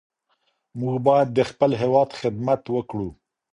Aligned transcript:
موږ 0.79 0.95
باید 1.07 1.27
د 1.33 1.39
خپل 1.49 1.71
هېواد 1.81 2.09
خدمت 2.19 2.61
وکړو. 2.75 3.09